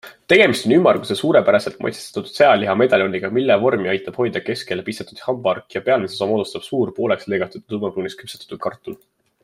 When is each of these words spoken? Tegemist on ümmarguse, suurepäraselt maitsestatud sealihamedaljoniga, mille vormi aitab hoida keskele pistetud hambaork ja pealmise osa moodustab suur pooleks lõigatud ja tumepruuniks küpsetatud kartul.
Tegemist 0.31 0.63
on 0.67 0.71
ümmarguse, 0.77 1.17
suurepäraselt 1.17 1.75
maitsestatud 1.85 2.31
sealihamedaljoniga, 2.37 3.31
mille 3.37 3.57
vormi 3.65 3.91
aitab 3.93 4.17
hoida 4.23 4.43
keskele 4.47 4.87
pistetud 4.89 5.23
hambaork 5.27 5.77
ja 5.79 5.85
pealmise 5.91 6.19
osa 6.19 6.31
moodustab 6.33 6.69
suur 6.71 6.95
pooleks 7.01 7.33
lõigatud 7.35 7.65
ja 7.67 7.75
tumepruuniks 7.77 8.23
küpsetatud 8.25 8.67
kartul. 8.67 8.99